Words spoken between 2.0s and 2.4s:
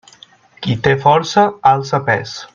pes.